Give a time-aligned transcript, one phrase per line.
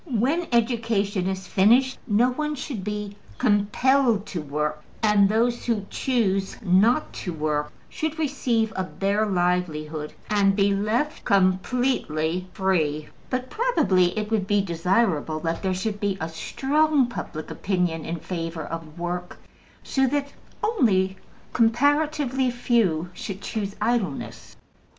[0.09, 6.57] When education is finished no one should be COMPELLED to work, and those who choose
[6.63, 14.17] not to work should receive a bare livelihood, and be left completely free; but probably
[14.17, 18.97] it would be desirable that there should be a strong public opinion in favor of
[18.99, 19.37] work,
[19.83, 20.33] so that
[20.63, 21.15] only
[21.53, 24.55] comparatively few should choose idleness.